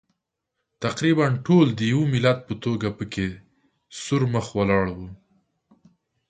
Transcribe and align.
تقریباً 0.83 1.25
ټول 1.45 1.67
د 1.79 1.81
یوه 1.91 2.05
ملت 2.13 2.39
په 2.47 2.53
توګه 2.63 2.87
پکې 2.97 3.27
سور 4.01 4.21
مخ 4.33 4.45
ولاړ 4.57 4.85
وو. 4.97 5.07